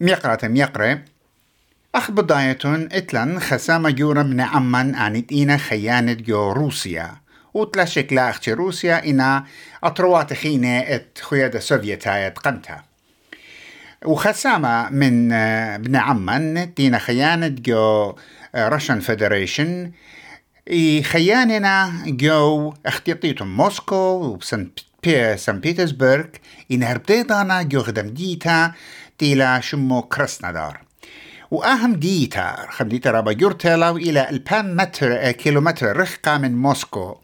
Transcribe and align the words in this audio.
ميقرة 0.00 0.48
ميقرة. 0.48 1.02
أخ 1.94 2.10
بداية 2.10 2.58
إتلن 2.64 3.40
خسامة 3.40 3.90
جورا 3.90 4.22
من 4.22 4.40
عمان 4.40 4.94
آنت 4.94 5.32
إينا 5.32 5.56
خيانة 5.56 6.12
جو 6.12 6.52
روسيا. 6.52 7.16
وتلاشك 7.54 8.12
لا 8.12 8.30
أختي 8.30 8.52
روسيا 8.52 9.04
إنا 9.10 9.44
أطروات 9.84 10.32
خينة 10.32 10.78
إت 10.78 11.18
خيادة 11.22 11.60
سوفيتاية 11.60 12.28
قمتها 12.28 12.84
وخسامة 14.04 14.90
من 14.90 15.32
ابن 15.32 15.96
عمان 15.96 16.72
دينا 16.76 16.98
خيانة 16.98 17.48
جو 17.48 18.16
راشن 18.54 19.00
فيدريشن 19.00 19.92
خياننا 21.02 21.92
جو 22.06 22.74
اختيطيتم 22.86 23.56
موسكو 23.56 24.36
وسن 24.40 24.70
بي 25.02 25.36
سان 25.36 25.60
بيترسبرغ 25.60 26.24
إن 26.72 26.82
هربتيضانا 26.82 27.62
جو 27.62 27.82
خدم 27.82 28.08
ديتا 28.08 28.72
تيلا 29.18 29.60
شمو 29.60 30.02
كرسنادار 30.02 30.80
وأهم 31.50 31.94
ديتا 31.94 32.66
خم 32.70 32.88
ديتا 32.88 33.10
رابا 33.10 33.32
يرتلاو 33.32 33.96
إلى 33.96 34.30
البان 34.30 34.76
متر 34.76 35.30
كيلومتر 35.30 35.96
رخقة 35.96 36.38
من 36.38 36.56
موسكو 36.56 37.16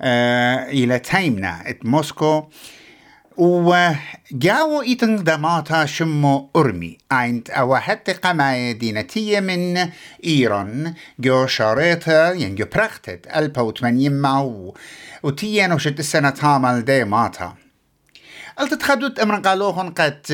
آه 0.00 0.70
إلى 0.70 0.98
تايمنا 0.98 1.70
ات 1.70 1.86
موسكو 1.86 2.44
وجاو 3.38 4.82
إيتن 4.82 5.24
دماتا 5.24 5.86
شمو 5.86 6.50
أرمي. 6.56 6.98
عند 7.10 7.50
أواحد 7.50 8.10
قماية 8.10 8.72
دينتية 8.72 9.40
من 9.40 9.88
إيران. 10.24 10.94
جو 11.20 11.46
شاريتا 11.46 12.32
ين 12.32 12.54
جو 12.54 12.66
براختت 12.74 13.26
ألبا 13.36 13.62
وثمانين 13.62 14.20
معو 14.20 14.74
وتيين 15.22 15.72
وشت 15.72 15.98
السنة 16.00 16.30
تامل 16.30 16.84
دي 16.84 17.04
ماتا 17.04 17.54
قلت 18.58 18.74
تخدوت 18.74 19.18
أمر 19.18 19.40
قالوهن 19.40 19.90
قد 19.90 20.26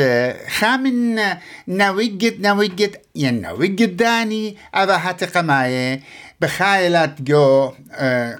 خامن 0.48 1.20
نوجد 1.68 2.46
نوجد 2.46 2.96
ين 3.14 3.42
نوجد 3.42 3.96
داني. 3.96 4.56
أبا 4.74 4.96
هاتي 4.96 5.26
قماية 5.26 6.00
بخايلات 6.40 7.22
جو 7.22 7.72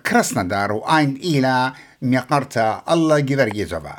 كرسندار 0.06 0.73
وعين 0.73 1.17
إلى 1.17 1.73
ميقرتا 2.03 2.83
الله 2.91 3.19
جبر 3.20 3.56
يزوبا. 3.56 3.97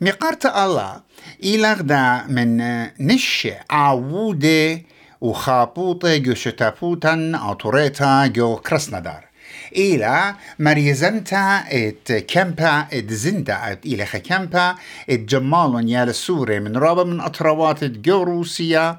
مقارت 0.00 0.46
الله 0.46 1.00
إلغدا 1.44 2.24
من 2.28 2.56
نش 3.00 3.48
عوودة 3.70 4.82
وخابوطة 5.20 6.16
جو 6.16 6.34
شتافوتن 6.34 7.34
أطوريتا 7.34 8.26
جو 8.26 8.56
كرسندار. 8.56 9.28
إلى 9.76 10.34
مريزنتا 10.58 11.64
إت 11.70 12.12
كمبا 12.12 12.86
إت 12.92 13.12
زندا 13.12 13.72
إت 13.72 13.86
إلى 13.86 14.04
كمبا 14.04 14.74
إت 15.10 15.20
جمالون 15.20 15.88
يال 15.88 16.08
السوري 16.08 16.60
من 16.60 16.76
رابع 16.76 17.04
من 17.04 17.20
أطروات 17.20 17.84
جو 17.84 18.22
روسيا 18.22 18.98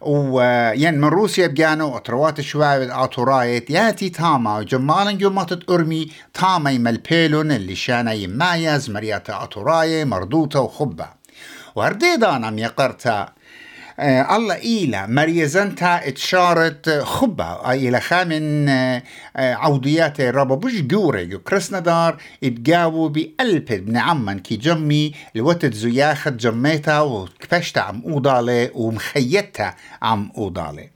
وين 0.00 1.00
من 1.00 1.08
روسيا 1.08 1.46
بجانو 1.46 1.96
أطروات 1.96 2.40
شوائب 2.40 2.90
أطورايت 2.90 3.70
ياتي 3.70 4.08
تاما 4.08 4.58
وجمالا 4.58 5.12
جمطت 5.12 5.70
أرمي 5.70 6.10
تاما 6.34 6.70
يملبيلون 6.70 7.52
اللي 7.52 7.74
شانا 7.74 8.12
يمايز 8.12 8.90
مرياتا 8.90 9.42
أطوراي 9.42 10.04
مردوتا 10.04 10.58
وخبة. 10.58 11.06
وهرديدانا 11.76 12.50
ميقرتا 12.50 13.10
آه 13.20 13.37
الله 14.00 14.54
إيلا. 14.54 15.06
مريزنتا 15.06 16.08
اتشارت 16.08 16.90
خبة. 16.90 17.72
إلى 17.72 18.00
خامن 18.00 18.68
آه 18.68 19.02
عوديات 19.36 20.20
رابا 20.20 20.54
بوش 20.54 20.74
جوري. 20.74 21.26
كرسنا 21.26 21.78
دار 21.78 22.22
اتجاوو 22.44 23.08
بألب 23.08 23.72
ابن 23.72 23.96
عمان. 23.96 24.38
كي 24.38 24.56
جمي 24.56 25.12
الوتد 25.36 25.74
زياخت 25.74 26.32
جميتا 26.32 27.00
وكفشتا 27.00 27.80
عم 27.80 28.02
أوضالي 28.06 28.70
ومخيتها 28.74 29.76
عم 30.02 30.32
أوضالي. 30.38 30.90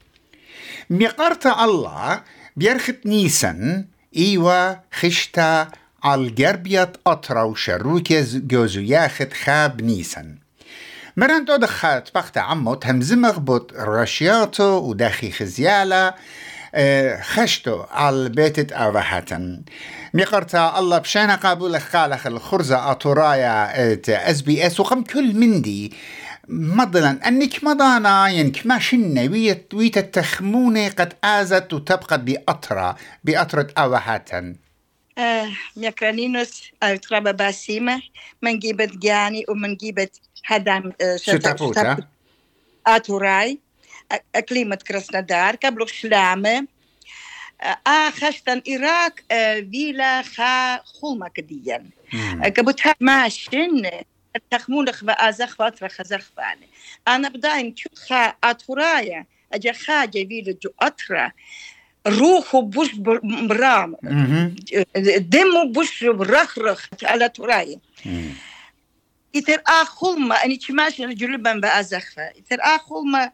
ميقارتا 0.90 1.64
الله 1.64 2.20
بيرخت 2.56 3.06
نيسن. 3.06 3.84
إيوا 4.16 4.74
خشتا 4.92 5.68
على 6.04 6.20
الجربية 6.20 6.92
أطرا 7.06 7.42
وشروكز 7.42 8.36
جوزو 8.36 8.80
ياخد 8.80 9.32
خاب 9.32 9.82
نيسن. 9.82 10.41
مران 11.16 11.44
دو 11.44 11.56
دخلت 11.56 12.14
بخت 12.14 12.38
عمو 12.38 12.74
تهمزمغ 12.74 13.38
بوت 13.38 13.72
رشياتو 13.76 14.78
وداخي 14.78 15.30
خزيالة 15.30 16.14
خشتو 17.20 17.82
على 17.90 18.28
بيتت 18.28 18.72
أوهاتن 18.72 19.62
ميقرتا 20.14 20.78
الله 20.78 20.98
بشانا 20.98 21.34
قابل 21.34 21.80
خالخ 21.80 22.26
الخرزة 22.26 22.90
أطورايا 22.90 23.72
اس 24.30 24.40
بي 24.42 24.66
اس 24.66 24.80
وقم 24.80 25.02
كل 25.04 25.34
مندي 25.36 25.92
مضلا 26.48 27.28
أنك 27.28 27.64
مضانا 27.64 28.28
ينك 28.28 28.66
ما 28.66 28.78
شنة 28.78 29.30
ويت 29.72 29.96
التخمونة 29.96 30.88
قد 30.88 31.12
آزت 31.24 31.72
وتبقى 31.72 32.24
بأطرة 32.24 32.96
بأطرة 33.24 33.66
أوهاتن 33.78 34.56
آه 35.18 35.48
ميكرانينوس 35.76 36.62
أترابا 36.82 37.30
باسيمة 37.30 38.02
من 38.42 38.58
جيبت 38.58 38.96
جاني 38.96 39.44
ومن 39.48 39.76
جيبت 39.76 40.20
هدام 40.46 40.92
شتافوتا 41.16 41.96
أتوراي 42.86 43.58
أكليمة 44.34 44.76
كراسنودار 44.76 45.56
قبل 45.56 45.88
شلامة 45.88 46.66
آه 47.86 48.10
خشتن 48.10 48.62
إيراك 48.68 49.24
فيلا 49.70 50.22
خا 50.22 50.76
خولما 50.76 51.28
كديا 51.28 51.90
كبتها 52.44 52.94
ماشين 53.00 53.90
تخمونخ 54.50 55.04
بأزخ 55.04 55.54
فترة 55.56 55.88
خزخ 55.88 56.30
فاني 56.36 56.68
أنا 57.08 57.28
بدايم 57.28 57.70
تشوخا 57.70 58.34
أتورايا 58.44 59.26
أجا 59.52 59.72
خاجة 59.72 60.26
فيلا 60.28 60.56
جو 60.62 60.70
أترا 60.80 61.32
روحه 62.06 62.60
بوش 62.60 62.94
برام 62.94 63.96
دمه 65.18 65.64
بوش 65.64 66.04
رخرخ 66.04 66.88
على 67.02 67.28
تراي 69.32 69.42
يتر 69.42 69.62
آخلما 69.66 70.34
أني 70.34 70.56
تشماش 70.56 71.00
جلبا 71.00 71.52
بأزخفة 71.52 72.28
يتر 72.28 72.56
آخلما 72.60 73.32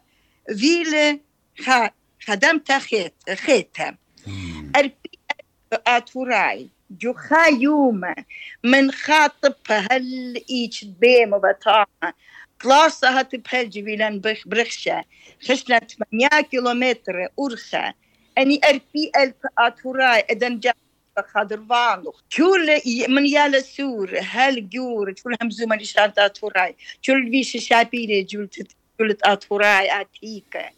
فيلة 0.57 1.19
خا 1.65 1.89
خدمت 2.27 2.71
خيت 2.71 3.13
خيتها 3.33 3.97
أربي 4.75 5.19
أتوراي 5.87 6.69
جو 6.91 7.13
خايومة 7.13 8.15
من 8.63 8.91
خاطب 8.91 9.55
هل 9.69 10.41
إيش 10.49 10.83
بيم 10.85 11.33
وبطاقة 11.33 12.13
كلاسة 12.61 13.09
هتبهل 13.09 13.69
جبيلان 13.69 14.19
بخ 14.19 14.47
برخشة 14.47 15.03
خشنا 15.47 15.79
8 16.11 16.27
كيلومتر 16.51 17.27
أرخة 17.39 17.93
أني 18.37 18.61
أربي 18.65 19.11
ألف 19.17 19.35
أتوراي 19.57 20.19
إذن 20.19 20.59
جا 21.17 21.23
خضروانو 21.27 22.13
شول 22.29 22.81
من 23.09 23.25
يالا 23.25 23.59
سور 23.59 24.19
هل 24.21 24.69
جور 24.69 25.13
شول 25.15 25.35
همزو 25.41 25.67
من 25.67 25.83
شانت 25.83 26.19
أتوراي 26.19 26.75
شول 27.01 27.31
فيش 27.31 27.57
شابيلي 27.67 28.23
جولت 28.23 28.67
جولت 28.99 29.21
أتوراي 29.23 30.01
أتيكا 30.01 30.69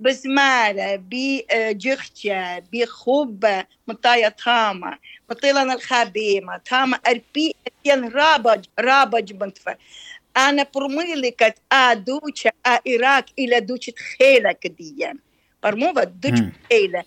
بزمالة 0.00 0.96
بجخشة 0.96 2.58
بخوبة 2.72 3.64
مطايا 3.88 4.28
تاما. 4.28 4.98
مطيلنا 5.30 5.74
الخابيمة. 5.74 6.56
تاما 6.56 6.96
أربي 6.96 7.54
أتين 7.66 8.08
رابج 8.08 8.64
رابج 8.78 9.32
بنتفر. 9.32 9.76
أنا 10.36 10.66
برميلي 10.74 11.30
كت 11.30 11.54
أدوشة 11.72 12.50
إيراك 12.86 13.26
إلى 13.38 13.60
دوشة 13.60 13.92
خيلة 14.18 14.52
كديا 14.52 15.18
برموفا 15.62 16.04
دوشة 16.04 16.52
خيلة 16.70 17.04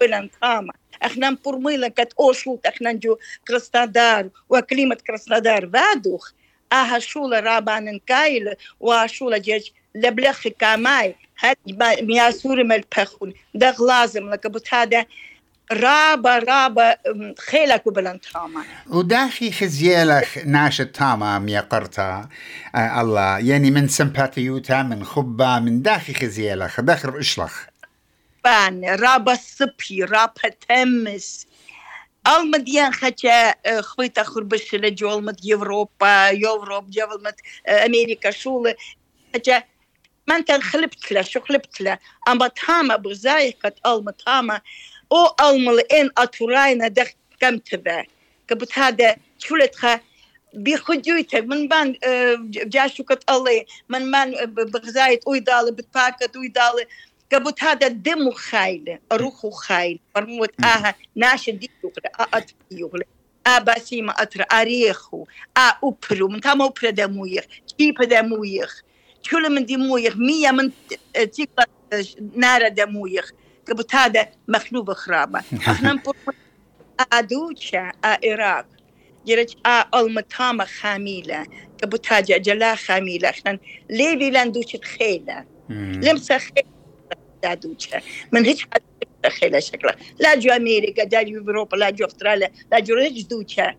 بلان 0.00 0.30
تاما. 0.40 0.72
إحنا 1.04 1.36
برميلة 1.46 1.88
كت 1.88 2.12
أوشوت 2.20 2.66
إحنا 2.66 2.92
نجو 2.92 3.16
كرسنادار 3.48 4.28
وكلمة 4.48 4.96
كرسنادار 5.06 5.66
بادوخ 5.66 6.32
آها 6.72 6.98
شولة 6.98 7.40
رابان 7.40 8.00
كايل 8.06 8.54
وشولة 8.80 9.38
جيج 9.38 9.70
لبلخ 9.94 10.48
كاماي. 10.48 11.14
هاد 11.40 11.56
مياسوري 12.02 12.64
مالبخون 12.64 13.32
دغ 13.54 13.86
لازم 13.86 14.30
لك 14.30 14.74
هذا 14.74 15.06
رابا 15.72 16.38
رابا 16.38 16.96
خيلك 17.38 17.88
بلان 17.88 18.20
تاما. 18.20 18.64
وداخي 18.86 19.52
خزيالك 19.52 20.42
ناشة 20.46 20.84
تاما 20.84 21.38
ميقرتا 21.38 22.28
آه 22.74 23.00
الله. 23.00 23.38
يعني 23.38 23.70
من 23.70 23.88
سمباتيوتا 23.88 24.82
من 24.82 25.04
خبة 25.04 25.58
من 25.58 25.82
داخي 25.82 26.14
خزيالك 26.14 26.80
داخل 26.80 27.18
إشلخ. 27.18 27.67
بان 28.43 28.85
رابا 28.85 29.35
صبي 29.35 30.03
رابا 30.03 30.49
تمس 30.69 31.47
المديان 32.27 32.93
خجا 32.93 33.55
خويتا 33.81 34.23
خربش 34.23 34.75
لجول 34.75 35.23
مد 35.23 35.45
يوروبا 35.45 36.27
يوروب 36.27 36.89
جول 36.89 37.23
مد 37.23 37.35
امريكا 37.67 38.31
شولة 38.31 38.75
خجا 39.35 39.63
ما 40.27 40.35
انت 40.35 40.51
خلبت 40.51 41.11
له 41.11 41.21
شو 41.21 41.39
خلبت 41.39 41.81
له 41.81 41.99
اما 42.27 42.47
تاما 42.47 42.95
بغزايقة 42.95 43.71
الما 43.85 44.11
تاما 44.11 44.61
او 45.11 45.49
الما 45.49 45.71
لين 45.71 46.09
اتوراينا 46.17 46.87
دخ 46.87 47.07
كم 47.39 47.57
تبع 47.57 48.03
كبت 48.47 48.79
هذا 48.79 49.15
شولتها 49.39 50.01
بخديوتك 50.53 51.43
من 51.43 51.67
بان 51.67 51.95
جاشوكت 52.49 53.31
الله 53.31 53.65
من 53.89 54.11
بان 54.11 54.45
بغزايت 54.45 55.27
ويدالي 55.27 55.71
بتباكت 55.71 56.37
ويدالي 56.37 56.87
قبط 57.32 57.62
هذا 57.62 57.86
الدم 57.86 58.30
خايل 58.30 58.98
روح 59.12 59.46
خايل 59.52 60.00
فرموت 60.14 60.50
آها 60.64 60.94
ناش 61.16 61.50
دي 61.50 61.70
يغلى 61.84 62.26
أت 62.34 62.50
يغلى 62.70 63.04
آ 63.46 63.78
سيما 63.78 64.22
أتر 64.22 64.44
أريخو 64.52 65.26
آ 65.56 65.60
أبرو 65.84 66.28
من 66.28 66.40
تام 66.40 66.62
أبرو 66.62 66.90
دمويخ 66.90 67.44
كيف 67.78 68.02
دمويخ 68.02 68.82
كل 69.30 69.54
من 69.54 69.66
دمويخ 69.66 70.16
مية 70.16 70.50
من 70.50 70.70
تيقى 71.32 71.66
نار 72.34 72.68
دمويخ 72.68 73.30
قبط 73.68 73.94
هذا 73.94 74.28
مخلوب 74.48 74.92
خرابة 74.92 75.42
إحنا 75.68 75.92
نقول 75.92 76.14
أدوشا 77.12 77.92
إراق 78.04 78.66
جرج 79.26 79.54
آ 79.66 80.00
المتامة 80.00 80.64
خاميلة 80.64 81.46
قبط 81.82 82.12
هذا 82.12 82.36
جلا 82.36 82.74
خاميلة 82.74 83.28
إحنا 83.28 83.58
ليلي 83.90 84.30
لاندوشة 84.30 84.80
خيلة 84.98 85.44
لمسة 85.70 86.38
خيلة 86.38 86.77
دادوچه. 87.42 88.02
من 88.32 88.44
هیچ 88.44 88.66
خیلی 89.28 89.60
شکل 89.60 89.88
لا 90.20 90.34
جو 90.34 90.52
أمريكا 90.52 91.02
لا 91.02 91.22
جو 91.22 91.38
اوروبا 91.38 91.76
لا 91.76 91.90
جو 91.90 92.06
استراليا 92.06 92.50
لا 92.72 92.78
جو 92.80 92.98
هیچ 92.98 93.26
دوچه. 93.28 93.76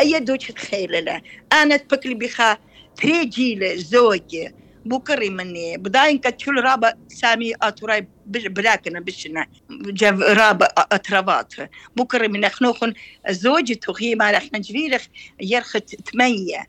اي 0.00 0.20
دوچه 0.20 0.54
خیلی 0.56 1.00
لا 1.00 1.20
أنا 1.52 1.76
تبكلي 1.76 2.14
بخا 2.14 2.56
تري 2.96 3.24
جيل 3.24 3.78
زوجي 3.78 4.54
بكري 4.84 5.30
مني 5.30 5.76
بداين 5.76 6.18
كتشول 6.18 6.64
رابا 6.64 6.94
سامي 7.08 7.52
اتوراي 7.62 8.08
براكنا 8.26 9.00
بشنا 9.00 9.46
جاب 9.70 10.20
رابا 10.20 10.68
اترابات 10.76 11.54
بكري 11.96 12.28
من 12.28 12.44
اخنوخن 12.44 12.94
زوجي 13.28 13.74
تغي 13.74 14.14
ما 14.14 14.36
إحنا 14.36 14.58
جريرخ 14.58 15.06
يرخت 15.40 15.94
تمية 15.94 16.66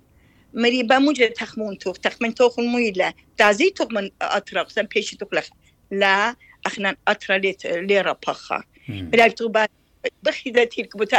مريبا 0.54 1.00
موجة 1.00 1.26
تخمون 1.26 1.78
توخ. 1.78 1.98
تخمن 1.98 2.36
توخن 2.36 2.64
مويلة 2.64 3.14
تعزي 3.38 3.70
توخ 3.70 3.88
من 3.92 4.10
أطرق 4.22 4.70
سن 4.70 4.84
بيشي 4.84 5.18
توخ 5.18 5.30
لا 5.34 5.42
إحنا 6.68 6.96
أترليت 7.08 7.66
ليرة 7.66 8.20
بخا 8.28 8.64
بلاك 8.88 9.34
توبا 9.34 9.68
بخي 10.24 10.52
ذاتي 10.52 10.82
الكبوت 10.82 11.14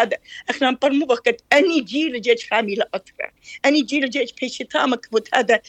إحنا 0.50 0.78
برمو 0.82 1.06
وقت 1.08 1.44
أني 1.52 1.80
جيل 1.80 2.20
جيج 2.20 2.42
خامي 2.50 2.76
أطرا 2.94 3.30
أني 3.64 3.82
جيل 3.82 4.10
جيج 4.10 4.30
بيشي 4.40 4.64
تامك 4.64 5.00
كبوت. 5.00 5.34
هذا 5.34 5.60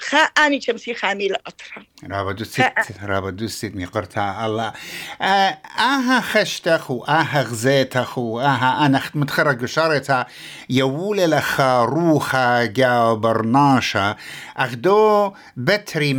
خا 0.00 0.18
اني 0.18 0.60
شمسي 0.60 0.94
خامي 0.94 1.28
لأطرا 1.28 1.84
رابا 2.10 2.32
دوست 2.32 2.62
رابا 3.02 3.30
دوست 3.30 3.64
ميقرتا 3.64 4.46
الله. 4.46 4.72
آه 5.22 5.58
آها 5.78 6.20
خشتخ 6.20 6.90
وآها 6.90 7.42
غزيتخ 7.42 8.18
وآها 8.18 8.86
أنا 8.86 9.00
متخرج 9.14 9.64
شارتا 9.64 10.26
يول 10.70 11.16
لخا 11.16 11.84
روخا 11.84 12.64
جا 12.64 13.12
برناشا 13.12 14.16
أخدو 14.56 15.32
بتري 15.56 16.14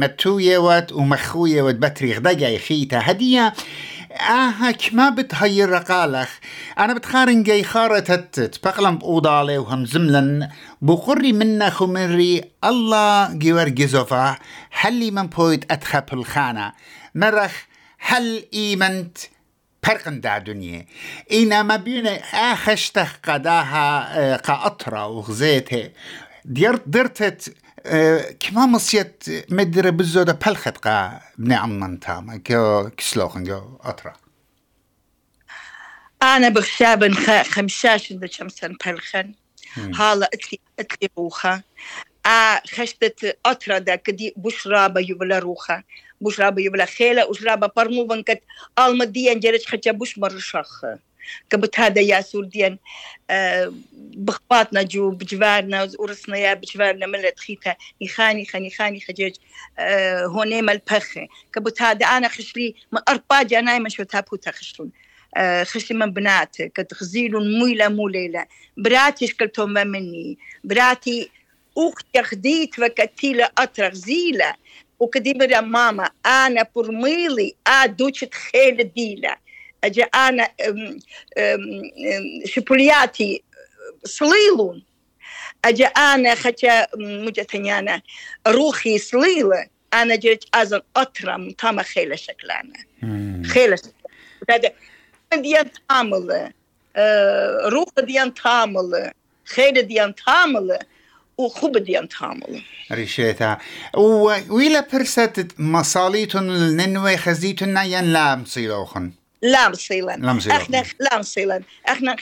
ومخوية 0.92 1.62
وات 1.62 1.76
بتري 1.76 2.14
غدقا 2.14 2.48
يخيتا 2.48 3.00
هدية 3.04 3.54
آها 4.16 4.72
كما 4.72 5.10
بتهير 5.10 5.70
رقالخ 5.70 6.30
أنا 6.80 6.94
بتخارن 6.94 7.44
جاي 7.44 7.64
خارتت 7.64 8.66
بقلم 8.66 8.98
بأوضالي 8.98 9.58
وهم 9.58 9.86
زملن 9.86 10.50
بقري 10.82 11.34
منا 11.34 11.70
خمري. 11.70 12.42
الله 12.64 13.34
جيور 13.34 13.70
جزوفا 13.70 14.38
حلي 14.72 15.12
من 15.12 15.28
بويت 15.28 15.72
أتخب 15.72 16.04
الخانة؟ 16.14 16.74
مرخ 17.16 17.54
هل 18.00 18.46
إيمنت 18.54 19.18
فرقن 19.84 20.22
دا 20.22 20.38
دنيا؟ 20.38 20.86
إنا 21.32 21.64
ما 21.64 21.76
بين 21.76 22.08
آخشتخ 22.34 23.18
قداها 23.24 24.38
قاطرة 24.38 25.08
وغزيتة. 25.08 25.90
ديرت 26.46 26.84
درتت 26.88 27.56
كما 28.41 28.67
مصيت 28.67 29.25
مدري 29.51 29.91
بزودة 29.91 30.33
بلخت 30.33 30.79
قا 30.79 31.21
بنعم 31.39 31.81
من 31.81 32.01
تاما 32.01 32.37
كو 32.37 32.91
كسلوخن 32.97 33.45
جو 33.45 33.79
أطرا 33.81 34.13
أنا 36.23 36.49
بخشابن 36.49 37.15
خمشاش 37.43 38.11
إذا 38.11 38.27
شمسن 38.27 38.77
بلخن 38.87 39.35
هالا 39.77 40.31
اتلي 40.35 40.61
اتلي 40.79 41.09
روخا 41.19 41.63
آ 42.27 42.61
خشتت 42.67 43.39
أطرا 43.47 43.79
دا 43.79 43.97
كدي 43.97 44.35
بشرابة 44.37 45.01
يبلا 45.01 45.39
روخا 45.39 45.83
بشرابة 46.21 46.63
يبلا 46.63 46.85
خيلة 46.85 47.27
وشرابة 47.27 47.71
برمو 47.77 48.05
بنكت 48.05 48.43
المديان 48.79 49.41
جرج 49.41 49.65
خجا 49.67 49.93
بش 49.93 50.19
مرشخ 50.19 50.85
كبت 51.50 51.80
هذا 51.80 52.02
يا 52.02 52.22
سورديان 52.22 52.78
آه 53.30 53.74
بخباتنا 53.94 54.84
جو 54.84 55.12
بجوارنا 55.12 55.90
ورسنا 56.00 56.38
يا 56.38 56.54
بجوارنا 56.54 57.06
من 57.06 57.34
تخيتها 57.36 57.78
يخاني 58.02 58.46
خاني 58.46 58.70
خاني 58.70 59.00
خجاج 59.00 59.34
آه 59.80 60.26
هوني 60.26 60.62
مال 60.62 60.82
بخ 60.92 61.14
كبت 61.54 61.82
هذا 61.82 62.06
أنا 62.06 62.28
خشلي 62.28 62.76
من 62.92 63.02
أرباج 63.10 63.54
أنا 63.54 63.80
من 63.80 63.90
شو 63.90 64.04
تابوتا 64.04 64.52
خشلون 64.52 64.92
آه 65.38 65.64
خشلي 65.64 65.98
من 65.98 66.14
بنات. 66.14 66.62
كتخزيلون 66.62 67.60
مويلة 67.60 67.88
موليلة 67.88 68.46
براتي 68.78 69.28
شكلتهم 69.28 69.70
مني. 69.74 70.38
براتي 70.64 71.32
أختي 71.78 72.24
خديت 72.24 72.80
وكتيلة 72.80 73.50
أطرق 73.58 73.94
زيلة. 73.94 74.56
وكديبر 75.00 75.62
ماما 75.62 76.10
أنا 76.26 76.68
برميلي 76.76 77.56
أدوشت 77.68 78.34
خيل 78.34 78.94
ديلة. 78.96 79.36
أجا 79.86 80.04
أنا 80.04 80.50
شبولياتي 82.46 83.44
صليلون. 84.06 84.84
أجا 85.66 85.86
أنا 85.86 86.36
خجا 86.36 86.88
مجتنيانا 86.98 88.02
روحي 88.48 88.98
صليلة. 88.98 89.68
أنا 89.94 90.16
جيت 90.16 90.46
أزن 90.54 90.82
أطرم 90.96 91.50
تاما 91.52 91.84
خيلة 91.84 92.16
شكلانا. 92.16 92.74
خيلة 93.46 93.78
هذا 94.50 94.72
ديان 95.34 95.70
تامل 95.90 96.52
روح 97.66 97.88
ديان 98.00 98.34
تامل 98.34 99.12
خيلة 99.46 99.82
ديان 99.82 100.16
تامل 100.16 100.80
وخوب 101.38 101.78
ديان 101.78 102.10
تامل 102.10 102.62
ريشيتا. 102.92 103.58
ويلا 104.50 104.88
برست 104.94 105.48
مصاليتون 105.58 106.50
الننوي 106.50 107.18
خزيتون 107.18 107.78
ين 107.78 108.14
لا 108.14 108.36
مصيلوخن 108.36 109.12
لا 109.46 109.70
مصيلا. 109.70 110.18
لا 110.18 110.34
مصيلا. 110.34 110.56
إحنا 110.56 110.84
لا 111.00 111.20
مصيلا. 111.20 111.62
إحنا 111.90 112.16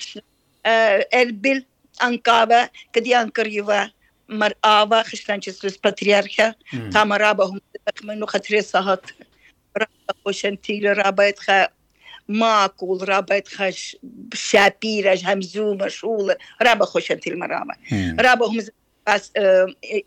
آه 0.66 1.08
البل 1.14 1.66
انقابة 2.04 2.70
كدي 2.94 3.18
انكريفا 3.22 3.92
مرآبا 4.30 5.04
خشلان 5.04 5.40
جسلس 5.40 5.78
بطرياركا 5.84 6.56
تاما 6.94 7.18
رابا 7.18 7.46
هم 7.46 7.62
منو 8.04 8.26
خطري 8.26 8.62
صهات 8.62 9.06
رابا 9.78 10.22
خوشنتيل 10.26 10.98
رابا 10.98 11.28
يتخا 11.28 11.68
ماكول 12.28 13.10
رابا 13.10 13.36
يتخا 13.36 13.72
شابيرة 14.34 15.20
همزومة 15.24 15.88
شولة 15.88 16.36
رابا 16.62 16.86
خوشنتيل 16.86 17.40
مرابا 17.40 17.76
رابا 18.20 18.48
هم 18.48 18.60
بس 19.08 19.32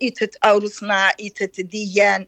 إيتت 0.03 0.37
أورسنا 0.45 1.12
إيتت 1.21 1.61
ديان 1.61 2.26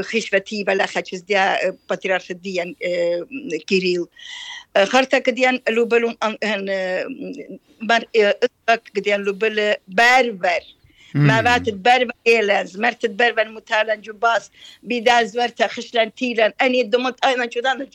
خشفتي 0.00 0.64
بلا 0.64 0.86
خشز 0.86 1.20
ديا 1.20 1.70
بطريرك 1.90 2.32
ديان 2.32 2.74
كيريل 3.66 4.06
خرتا 4.84 5.18
كديان 5.18 5.60
لوبلون 5.68 6.16
هن 6.22 6.66
مر 7.80 8.04
اتبك 8.16 8.88
كديان 8.94 9.22
لوبل 9.22 9.74
بربر 9.88 10.60
ما 11.14 11.40
بات 11.40 11.68
بربر 11.70 12.12
إيلانز 12.26 12.76
مرت 12.76 13.06
بربر 13.06 13.48
متالن 13.48 14.00
جباس 14.00 14.50
بيداز 14.82 15.38
ورتا 15.38 15.66
خشلان 15.66 16.14
تيلان 16.14 16.52
أني 16.62 16.82
دمت 16.82 17.24
أيضا 17.24 17.44
جدان 17.44 17.88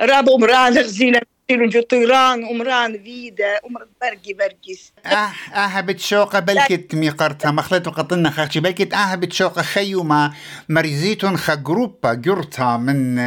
رابو 0.00 0.38
مران 0.38 0.78
غزيلا 0.78 1.20
جو 1.50 1.80
طيران 1.80 2.44
ومران 2.44 3.02
فيدا 3.02 3.60
ومر 3.64 3.86
برقي 4.00 4.32
برقيس 4.32 4.92
آه 5.06 5.30
آه 5.54 5.80
بتشوقة 5.80 6.38
بلكت 6.40 6.94
ميقرتها. 6.94 7.50
مخلت 7.50 7.88
وقطنا 7.88 8.30
خاخشي 8.30 8.60
بلكت 8.60 8.94
آه 8.94 9.14
بتشوقة 9.14 9.62
خيوما 9.62 10.32
مريزيتون 10.68 11.36
خا 11.36 11.54
جروبا 11.54 12.14
جرتا 12.14 12.76
من 12.76 13.18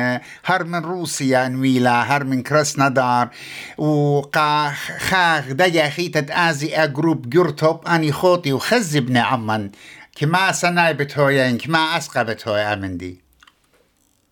هر 0.46 0.64
من 0.64 0.80
روسيا 0.86 1.48
نويلا 1.48 2.02
هر 2.04 2.24
من 2.24 2.44
كراسنادار. 2.44 3.30
وقا 3.78 4.70
خاخ 5.00 5.52
دجا 5.52 5.90
خيتت 5.90 6.32
آزي 6.32 6.76
آ 6.76 6.86
جروب 6.86 7.30
جرتوب 7.30 7.88
آني 7.88 8.12
خوتي 8.12 8.54
وخزبني 8.54 9.20
عمان. 9.20 9.72
كما 10.16 10.52
سناي 10.52 10.94
بتهوين 10.94 11.58
كما 11.58 11.98
اسقى 11.98 12.26
بتهوي 12.26 12.62
امندي 12.62 13.29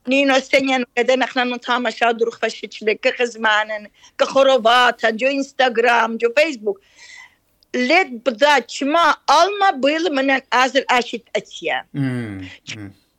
نينو 0.10 0.40
سنين 0.40 0.86
كده 0.96 1.16
نحن 1.16 1.54
نتعامل 1.54 1.94
شادر 1.94 2.32
خشيت 2.32 2.82
لك 2.82 3.00
كخزمان 3.00 3.88
كخروبات 4.20 5.06
جو 5.06 5.28
انستغرام 5.28 6.18
جو 6.18 6.34
فيسبوك 6.38 6.82
ليت 7.76 8.08
بدا 8.08 8.64
شما 8.68 9.14
alma 9.14 9.74
بيل 9.74 10.16
من 10.16 10.42
ازل 10.54 10.86
اشيت 10.90 11.26
اتيا 11.36 11.86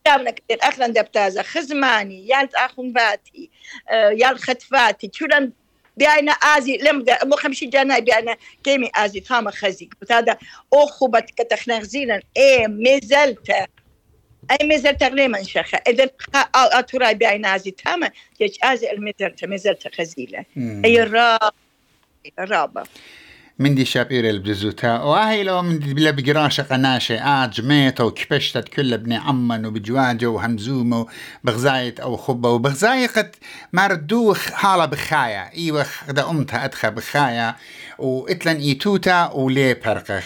كامنا 0.05 0.31
كتير 0.31 0.59
اخلا 0.63 0.87
دبتازا 0.87 1.43
خزماني 1.43 2.29
يالت 2.29 2.55
اخون 2.55 2.93
باتي 2.93 3.51
يال 3.93 4.39
ختفاتي 4.39 5.11
شولان 5.15 5.53
بأنا 5.97 6.33
آزي 6.33 6.77
لم 6.77 7.05
مو 7.25 7.37
خمشي 7.37 7.67
جانا 7.67 7.99
بأنا 7.99 8.37
كيمي 8.65 8.91
آزي 8.95 9.21
ثاما 9.21 9.51
خزيك 9.51 9.95
هذا 10.11 10.39
أخوبة 10.73 11.21
كتخنغزيلا 11.21 12.21
إيه 12.37 12.67
مزلت 12.67 13.51
أي 13.51 13.67
مزلت 14.63 15.03
غليما 15.03 15.43
شخة 15.43 15.81
إذا 15.89 16.11
أتورا 16.55 17.13
بأنا 17.13 17.57
آزي 17.57 17.71
تاما 17.71 18.11
يج 18.41 18.57
آزي 18.63 18.91
المزلت 18.91 19.45
مزلت 19.45 19.95
خزيلة 19.99 20.45
أي 20.85 21.03
الرابة 21.03 21.53
الرابة 22.39 22.83
من 23.59 23.75
دي 23.75 23.85
شابير 23.85 24.31
البزوتا 24.31 25.01
وهي 25.03 25.43
لو 25.43 25.63
من 25.63 25.79
دي 25.79 25.95
بلا 25.95 26.11
بقراشة 26.11 26.63
قناشة 26.63 27.45
آج 27.45 27.61
ميتة 27.61 28.05
وكبشتت 28.05 28.69
كل 28.69 28.95
ابن 28.95 29.13
عمن 29.13 29.67
وبجواجة 29.67 30.27
وهمزومة 30.27 31.07
وبغزايت 31.45 32.01
أو 32.01 32.17
خبة. 32.17 32.51
وبغزايقة 32.51 33.31
مردوخ 33.73 34.51
حالة 34.51 34.85
بخايا. 34.85 35.51
إيوة 35.55 35.87
دا 36.09 36.31
أمتها 36.31 36.65
أدخى 36.65 36.91
بخايا. 36.91 37.57
وإتلن 37.99 38.57
إيتوتا 38.57 39.31
ولي 39.33 39.75
برقخ 39.75 40.25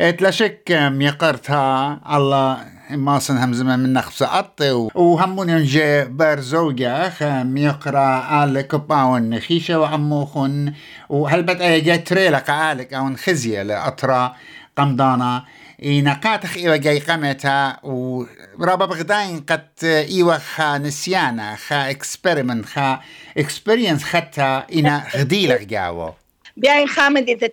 إتلا 0.00 0.30
شك 0.30 0.72
ميقرتها 0.72 2.00
الله 2.16 2.71
ماسن 2.90 3.36
هم 3.36 3.52
زمان 3.52 3.78
من 3.78 3.92
نخبس 3.92 4.22
أطي 4.22 4.70
وهمون 4.94 5.48
ينجي 5.48 6.04
برزوجة 6.04 7.10
خم 7.10 7.56
يقرا 7.56 8.00
على 8.00 8.62
كباون 8.62 9.40
خيشة 9.40 9.80
وعموخن 9.80 10.72
وهلبت 11.08 11.60
أي 11.60 11.80
جاي 11.80 11.98
تريلا 11.98 12.38
قالك 12.38 12.94
أو 12.94 13.16
خزية 13.16 13.62
لأطرا 13.62 14.36
قمدانا. 14.76 15.44
نقاتخ 15.84 16.56
إيوة 16.56 16.76
جاي 16.76 16.98
قمتا 16.98 17.76
ورابا 17.82 18.86
بغداين 18.86 19.40
قد 19.40 19.68
إيوة 19.82 20.38
خا 20.38 20.78
نسيانا 20.78 21.56
خا 21.56 21.90
اكسبيرمنت 21.90 22.66
خا 22.66 23.00
اكسبيرينس 23.38 24.04
ختا 24.04 24.66
إنا 24.74 25.06
غديلة 25.16 25.56
جاوو 25.56 26.12
بيان 26.56 26.88
خامد 26.88 27.28
إذا 27.28 27.46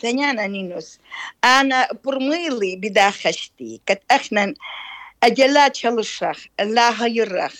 تانيانا 0.00 0.46
نينوس 0.46 0.97
أنا 1.44 1.88
برميلي 2.04 2.76
بدا 2.76 3.10
خشتي 3.10 3.80
كت 3.86 4.02
أخنا 4.10 4.54
أجلات 5.22 5.76
شلشخ 5.76 6.46
لا 6.60 7.04
هيرخ. 7.04 7.54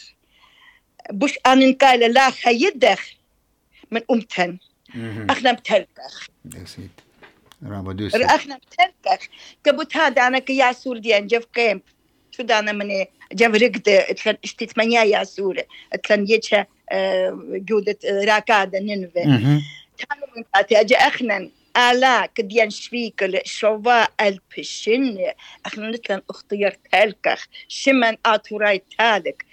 بوش 1.10 1.38
أنا 1.46 1.66
نقال 1.66 2.00
لا 2.00 2.30
خيدخ 2.30 3.10
من 3.90 4.00
أمتن. 4.10 4.58
أخنا 5.30 5.52
بتلكخ 5.52 6.28
أخنا 8.04 8.58
بتلكخ 8.58 9.28
كبوت 9.64 9.96
هذا 9.96 10.26
أنا 10.26 10.38
كيا 10.38 10.72
سور 10.72 10.98
ديان 10.98 11.26
جف 11.26 11.44
قيم. 11.44 11.82
شو 12.30 12.42
دانا 12.42 12.72
من 12.72 13.04
جف 13.32 13.54
رقد 13.54 13.88
إشتيت 14.44 14.78
منيا 14.78 15.02
يا 15.02 15.24
سور 15.24 15.62
اتلن 15.92 16.26
يتشا 16.30 16.66
جودة 17.40 17.98
راكادة 18.04 18.78
ننفي. 18.78 19.22
تعلم 19.98 20.44
أتي 20.54 20.96
أخنا 20.96 21.50
آلا 21.76 22.26
كديان 22.26 22.70
شفيك 22.70 23.46
شوفا 23.46 24.08
ألبشن 24.20 25.18
اخنا 25.66 25.90
نتلن 25.90 26.22
أختيار 26.30 26.76
تالكخ 26.92 27.46
شمن 27.68 28.16
آتوراي 28.26 28.82
تالك. 28.98 29.44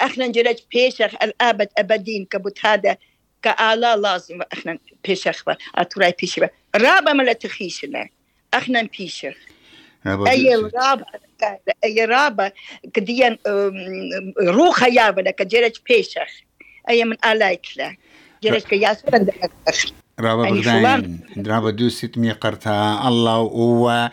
اخنا 0.00 0.26
نجرج 0.26 0.58
بيشخ 0.72 1.22
الأبد 1.22 1.68
أبدين 1.78 2.24
كبوت 2.24 2.66
هذا 2.66 2.96
كآلا 3.42 3.96
لازم 3.96 4.40
اخنا 4.52 4.78
بيشخ 5.04 5.44
آتوراي 5.74 6.14
بيشخ 6.20 6.42
رابا 6.76 7.12
ملا 7.12 7.32
تخيشنا 7.32 8.08
اخنا 8.54 8.82
بيشخ. 8.98 9.36
أي 10.06 10.54
رابا 10.54 11.04
أي 11.84 12.04
رابا 12.04 12.52
كديان 12.94 13.38
روح 14.40 14.82
يابنا 14.82 15.30
كجرج 15.30 15.76
بيشخ. 15.88 16.30
أي 16.88 17.04
من 17.04 17.16
آلايتلا 17.24 17.96
جرج 18.42 18.62
كياسو 18.62 19.06
رابا 20.20 20.50
بغداين 20.50 21.20
رابا 21.46 21.70
دوسيت 21.70 22.18
ميقرتا 22.18 23.08
الله 23.08 23.38
و 23.38 24.08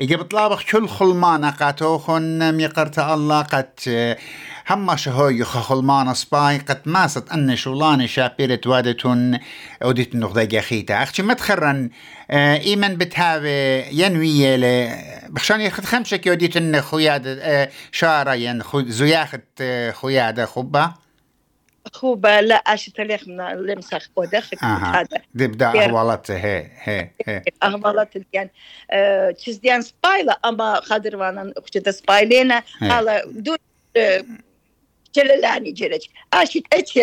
إجابة 0.00 0.22
طلابخ 0.22 0.64
كل 0.70 0.88
خلمانا 0.88 1.50
قاتوخن 1.50 2.54
ميقرتا 2.54 3.14
الله 3.14 3.42
قد 3.42 3.68
هم 4.70 4.96
شهوي 4.96 5.44
خلمان 5.44 6.14
سباي. 6.14 6.58
قد 6.58 6.80
ماست 6.86 7.32
أن 7.32 7.56
شولان 7.56 8.06
شابيرة 8.06 8.60
وادتون 8.66 9.38
أوديت 9.82 10.14
النقطة 10.14 10.44
جاخيتا 10.44 11.02
أختي 11.02 11.22
ما 11.22 11.34
تخرن 11.34 11.90
إيمن 12.30 12.96
بتهاوي 12.96 13.50
ينوية 13.92 14.56
ل 14.56 14.94
بخشان 15.28 15.60
يخد 15.60 15.84
خمسة 15.84 16.20
يوديت 16.26 16.56
إن 16.56 16.80
خويادة 16.80 17.70
شارة 17.92 18.34
ين 18.34 18.62
زياخت 18.74 19.62
خويادة 19.92 20.46
خبة 20.46 21.01
خوبه 21.92 22.40
لا 22.40 22.54
اشت 22.54 23.00
ليخ 23.00 23.28
من 23.28 23.36
لمسخ 23.36 24.08
ودخ 24.16 24.64
هذا. 24.64 25.06
دي 25.34 25.46
بدا 25.46 25.66
اهوالات 25.66 26.30
هي 26.30 26.70
هي 26.82 27.10
هي. 27.26 27.42
اهوالات 27.62 28.14
ديان 28.32 28.48
تشز 29.36 29.56
ديان 29.56 29.82
سبايلا 29.82 30.38
اما 30.44 30.80
خاطر 30.80 31.16
وأنا 31.16 31.52
اخت 31.56 31.88
سبايلينا 31.88 32.62
على 32.82 33.22
دون 33.26 33.56
جلالاني 35.14 35.72
جلج 35.72 36.02
اشت 36.32 36.62
اتش 36.72 36.98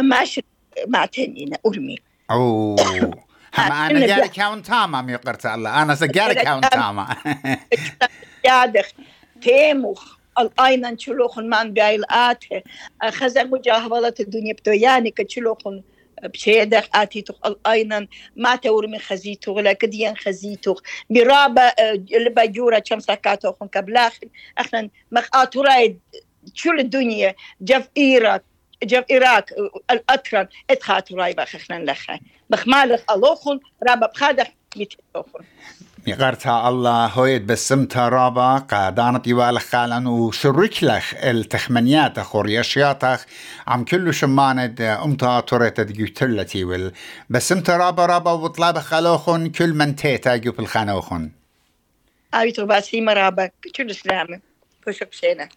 ماشي 0.00 0.44
ما 0.86 1.06
تنينا 1.06 1.58
ارمي 1.66 1.98
اوه 2.30 3.22
هم 3.58 3.72
أنا 3.72 4.06
جاري 4.06 4.28
كاون 4.28 4.62
تاما 4.62 5.02
ميقرت 5.02 5.46
الله. 5.46 5.82
أنا 5.82 5.94
سجاري 5.94 6.34
كاون 6.34 6.60
تاما. 6.60 7.16
يادخ 8.46 8.88
تيموخ 9.42 10.21
من 11.38 11.72
بيل 11.72 12.04
آته 12.10 12.62
خزر 13.08 13.46
مجاهبلة 13.46 14.14
الدنيا 14.20 14.52
بتوياني 14.52 15.10
كتشلوخن 15.10 15.82
بشيدخ 16.22 16.88
آتي 16.94 17.22
تخ 17.22 17.34
الأيضا 17.46 18.06
ما 18.36 18.56
تور 18.56 18.86
من 18.86 18.98
خزيتو 18.98 19.52
ولا 19.52 19.72
كديان 19.72 20.16
خزيتو 20.16 20.76
برابة 21.10 21.62
البجورة 22.16 22.78
كم 22.78 23.00
سكاتوخن 23.00 23.66
كبلاخن 23.66 24.28
اخنا 24.58 24.88
مخ 25.12 25.28
آتوراي 25.34 25.98
شو 26.54 26.70
الدنيا 26.70 27.34
جف 27.60 27.88
إيراك 27.96 28.42
جف 28.82 29.04
إيراك 29.10 29.54
الأترن 29.90 30.48
اتخاتو 30.70 31.16
راي 31.16 31.32
بخخنا 31.32 31.84
لخا 31.84 32.20
بخمالخ 32.50 33.00
ألوخن 33.10 33.60
رابا 33.88 34.06
بخادخ 34.06 34.46
ميتوخن 34.76 35.44
ميقارتها 36.06 36.68
الله 36.68 37.06
هويت 37.06 37.42
بسمتها 37.42 38.08
رابا 38.08 38.58
قادانت 38.58 39.26
يوالخ 39.26 39.62
خالن 39.62 40.06
وشرك 40.06 40.84
لخ 40.84 41.14
التخمنيات 41.14 42.18
اخور 42.18 42.48
يشياتخ 42.48 43.24
عم 43.66 43.84
كله 43.84 44.12
شماند 44.12 44.80
أمتا 44.80 45.40
توريت 45.40 45.80
ديوتلتي 45.80 46.64
وال 46.64 46.92
بسمتها 47.30 47.76
رابا 47.76 48.06
رابا 48.06 48.32
وطلاب 48.32 48.78
خالوخن 48.78 49.50
كل 49.50 49.74
من 49.74 49.96
تيتا 49.96 50.36
جوب 50.36 50.60
الخانوخن 50.60 51.30
أبي 52.34 52.52
تباسي 52.52 53.00
مرابا 53.00 53.50
كل 53.76 53.94
سلامة. 53.94 54.40
فشك 54.82 55.12
شينا 55.12 55.48